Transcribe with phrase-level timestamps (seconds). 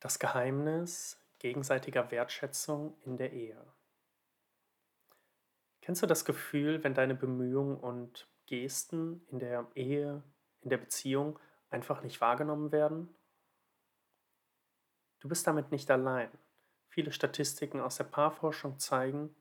[0.00, 3.62] Das Geheimnis gegenseitiger Wertschätzung in der Ehe.
[5.82, 10.22] Kennst du das Gefühl, wenn deine Bemühungen und Gesten in der Ehe,
[10.62, 13.14] in der Beziehung einfach nicht wahrgenommen werden?
[15.20, 16.30] Du bist damit nicht allein.
[16.88, 19.34] Viele Statistiken aus der Paarforschung zeigen,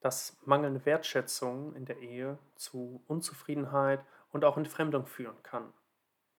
[0.00, 5.72] dass mangelnde Wertschätzung in der Ehe zu Unzufriedenheit und auch Entfremdung führen kann.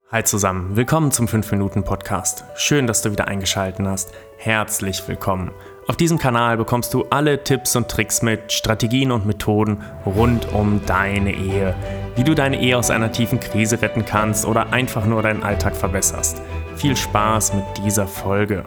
[0.09, 2.45] Hi zusammen, willkommen zum 5-Minuten-Podcast.
[2.55, 4.13] Schön, dass du wieder eingeschaltet hast.
[4.37, 5.51] Herzlich willkommen.
[5.89, 10.85] Auf diesem Kanal bekommst du alle Tipps und Tricks mit, Strategien und Methoden rund um
[10.85, 11.75] deine Ehe.
[12.15, 15.75] Wie du deine Ehe aus einer tiefen Krise retten kannst oder einfach nur deinen Alltag
[15.75, 16.41] verbesserst.
[16.77, 18.63] Viel Spaß mit dieser Folge.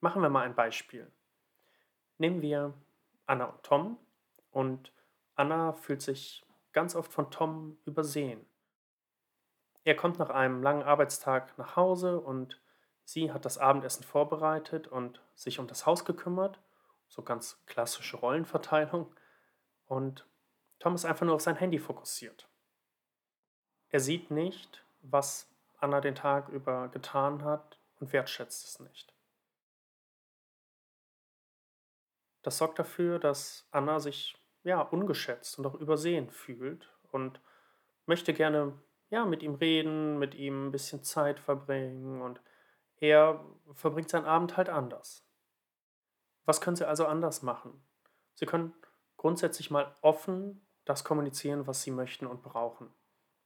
[0.00, 1.12] Machen wir mal ein Beispiel.
[2.16, 2.72] Nehmen wir
[3.26, 3.98] Anna und Tom
[4.50, 4.94] und
[5.34, 6.42] Anna fühlt sich
[6.72, 8.40] ganz oft von Tom übersehen.
[9.86, 12.60] Er kommt nach einem langen Arbeitstag nach Hause und
[13.04, 16.58] sie hat das Abendessen vorbereitet und sich um das Haus gekümmert.
[17.06, 19.14] So ganz klassische Rollenverteilung.
[19.86, 20.26] Und
[20.80, 22.48] Tom ist einfach nur auf sein Handy fokussiert.
[23.90, 29.14] Er sieht nicht, was Anna den Tag über getan hat und wertschätzt es nicht.
[32.42, 34.34] Das sorgt dafür, dass Anna sich
[34.64, 37.40] ja ungeschätzt und auch übersehen fühlt und
[38.06, 38.76] möchte gerne
[39.10, 42.40] ja, mit ihm reden, mit ihm ein bisschen Zeit verbringen und
[42.98, 45.24] er verbringt seinen Abend halt anders.
[46.44, 47.84] Was können Sie also anders machen?
[48.34, 48.74] Sie können
[49.16, 52.92] grundsätzlich mal offen das kommunizieren, was Sie möchten und brauchen.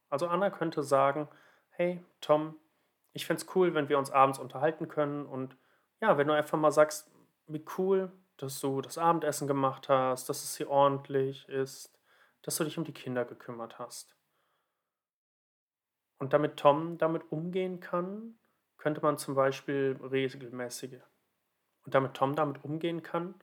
[0.09, 1.27] Also Anna könnte sagen,
[1.71, 2.55] hey Tom,
[3.13, 5.57] ich fände es cool, wenn wir uns abends unterhalten können und
[5.99, 7.11] ja, wenn du einfach mal sagst,
[7.47, 11.91] wie cool, dass du das Abendessen gemacht hast, dass es hier ordentlich ist,
[12.41, 14.15] dass du dich um die Kinder gekümmert hast.
[16.21, 18.35] Und damit Tom damit umgehen kann,
[18.77, 21.01] könnte man zum Beispiel regelmäßige.
[21.83, 23.33] Und damit Tom damit umgehen kann,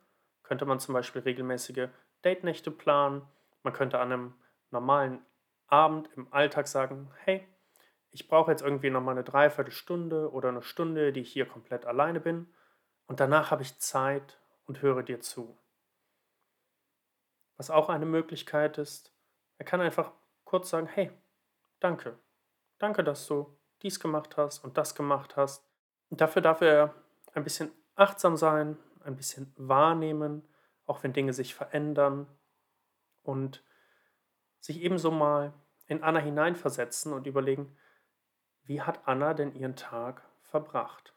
[0.44, 1.88] könnte man zum Beispiel regelmäßige
[2.24, 3.26] Date-Nächte planen.
[3.64, 4.34] Man könnte an einem
[4.70, 5.26] normalen
[5.66, 7.48] Abend im Alltag sagen, hey,
[8.12, 12.20] ich brauche jetzt irgendwie nochmal eine Dreiviertelstunde oder eine Stunde, die ich hier komplett alleine
[12.20, 12.46] bin.
[13.08, 15.58] Und danach habe ich Zeit und höre dir zu.
[17.56, 19.12] Was auch eine Möglichkeit ist,
[19.56, 20.12] er kann einfach
[20.44, 21.10] kurz sagen, hey,
[21.80, 22.16] danke,
[22.78, 25.68] Danke, dass du dies gemacht hast und das gemacht hast.
[26.10, 26.94] Und dafür darf er
[27.34, 30.46] ein bisschen achtsam sein, ein bisschen wahrnehmen,
[30.86, 32.26] auch wenn Dinge sich verändern
[33.22, 33.62] und
[34.60, 35.52] sich ebenso mal
[35.86, 37.76] in Anna hineinversetzen und überlegen,
[38.62, 41.14] wie hat Anna denn ihren Tag verbracht?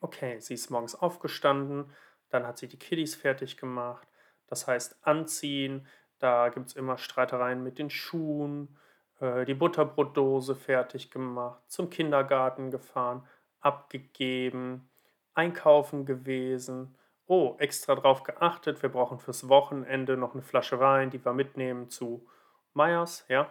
[0.00, 1.90] Okay, sie ist morgens aufgestanden,
[2.28, 4.06] dann hat sie die Kiddies fertig gemacht,
[4.46, 5.86] das heißt anziehen,
[6.18, 8.78] da gibt es immer Streitereien mit den Schuhen
[9.20, 13.26] die Butterbrotdose fertig gemacht, zum Kindergarten gefahren,
[13.60, 14.90] abgegeben,
[15.34, 16.96] einkaufen gewesen.
[17.26, 21.88] Oh, extra drauf geachtet, wir brauchen fürs Wochenende noch eine Flasche Wein, die wir mitnehmen
[21.88, 22.26] zu
[22.74, 23.48] Meyers, ja.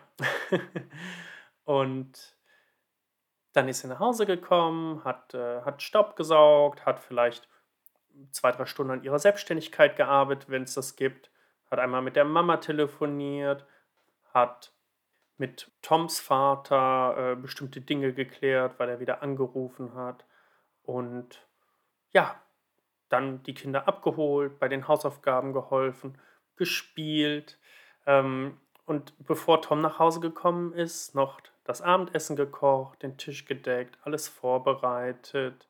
[1.63, 2.35] und
[3.53, 7.47] dann ist sie nach Hause gekommen, hat, äh, hat Staub gesaugt, hat vielleicht
[8.31, 11.31] zwei, drei Stunden an ihrer Selbstständigkeit gearbeitet, wenn es das gibt,
[11.71, 13.65] hat einmal mit der Mama telefoniert,
[14.33, 14.73] hat
[15.37, 20.25] mit Toms Vater äh, bestimmte Dinge geklärt, weil er wieder angerufen hat.
[20.83, 21.45] Und
[22.11, 22.39] ja,
[23.09, 26.17] dann die Kinder abgeholt, bei den Hausaufgaben geholfen,
[26.55, 27.59] gespielt.
[28.05, 33.97] Ähm, und bevor Tom nach Hause gekommen ist, noch das Abendessen gekocht, den Tisch gedeckt,
[34.03, 35.67] alles vorbereitet.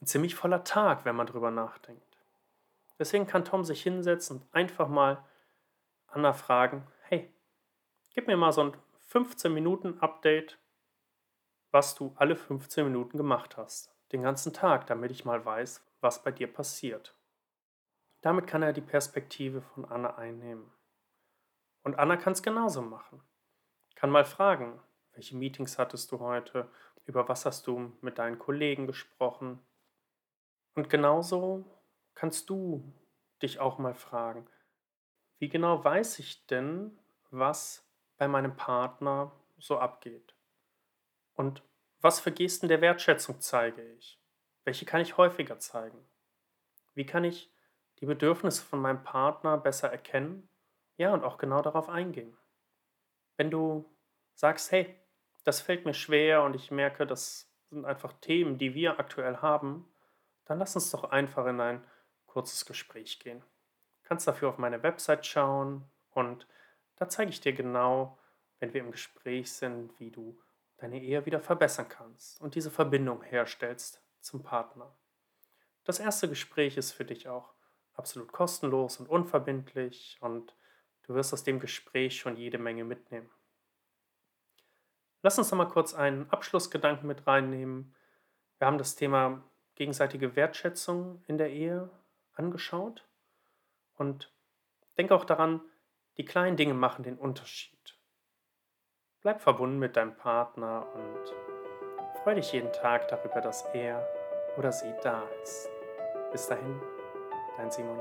[0.00, 2.02] Ein ziemlich voller Tag, wenn man drüber nachdenkt.
[2.98, 5.24] Deswegen kann Tom sich hinsetzen und einfach mal
[6.08, 7.30] Anna fragen, hey,
[8.14, 8.72] gib mir mal so ein
[9.08, 10.58] 15 Minuten Update,
[11.70, 13.96] was du alle 15 Minuten gemacht hast.
[14.12, 17.16] Den ganzen Tag, damit ich mal weiß, was bei dir passiert.
[18.20, 20.70] Damit kann er die Perspektive von Anna einnehmen.
[21.84, 23.22] Und Anna kann es genauso machen.
[23.94, 24.78] Kann mal fragen,
[25.12, 26.70] welche Meetings hattest du heute,
[27.06, 29.58] über was hast du mit deinen Kollegen gesprochen.
[30.74, 31.64] Und genauso
[32.14, 32.92] kannst du
[33.40, 34.46] dich auch mal fragen,
[35.38, 36.98] wie genau weiß ich denn,
[37.30, 37.87] was
[38.18, 40.34] bei meinem Partner so abgeht.
[41.34, 41.62] Und
[42.00, 44.20] was für Gesten der Wertschätzung zeige ich?
[44.64, 45.98] Welche kann ich häufiger zeigen?
[46.94, 47.50] Wie kann ich
[48.00, 50.48] die Bedürfnisse von meinem Partner besser erkennen?
[50.96, 52.36] Ja, und auch genau darauf eingehen.
[53.36, 53.88] Wenn du
[54.34, 54.94] sagst, hey,
[55.44, 59.88] das fällt mir schwer und ich merke, das sind einfach Themen, die wir aktuell haben,
[60.44, 61.84] dann lass uns doch einfach in ein
[62.26, 63.40] kurzes Gespräch gehen.
[63.40, 66.46] Du kannst dafür auf meine Website schauen und
[66.98, 68.18] da zeige ich dir genau,
[68.58, 70.38] wenn wir im Gespräch sind, wie du
[70.78, 74.92] deine Ehe wieder verbessern kannst und diese Verbindung herstellst zum Partner.
[75.84, 77.54] Das erste Gespräch ist für dich auch
[77.94, 80.54] absolut kostenlos und unverbindlich und
[81.04, 83.30] du wirst aus dem Gespräch schon jede Menge mitnehmen.
[85.22, 87.94] Lass uns noch mal kurz einen Abschlussgedanken mit reinnehmen.
[88.58, 89.42] Wir haben das Thema
[89.74, 91.90] gegenseitige Wertschätzung in der Ehe
[92.34, 93.04] angeschaut
[93.96, 94.32] und
[94.96, 95.60] denk auch daran,
[96.18, 97.98] die kleinen Dinge machen den Unterschied.
[99.20, 101.34] Bleib verbunden mit deinem Partner und
[102.22, 104.06] freu dich jeden Tag darüber, dass er
[104.56, 105.68] oder sie da ist.
[106.32, 106.80] Bis dahin,
[107.56, 108.00] dein Simon.